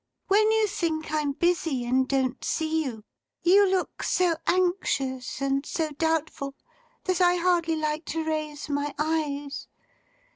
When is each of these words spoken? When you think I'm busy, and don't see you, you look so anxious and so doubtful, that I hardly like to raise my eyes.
When 0.29 0.51
you 0.51 0.65
think 0.65 1.11
I'm 1.11 1.33
busy, 1.33 1.85
and 1.85 2.07
don't 2.07 2.43
see 2.43 2.85
you, 2.85 3.03
you 3.43 3.69
look 3.69 4.01
so 4.01 4.33
anxious 4.47 5.39
and 5.41 5.63
so 5.63 5.91
doubtful, 5.91 6.55
that 7.03 7.21
I 7.21 7.35
hardly 7.35 7.75
like 7.75 8.05
to 8.05 8.23
raise 8.25 8.67
my 8.67 8.95
eyes. 8.97 9.67